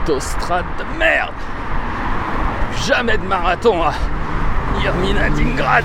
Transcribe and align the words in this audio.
autostrade 0.00 0.64
de 0.78 0.84
merde. 0.98 1.34
Jamais 2.86 3.18
de 3.18 3.24
marathon 3.24 3.82
à 3.82 3.92
Irminatingrad 4.82 5.84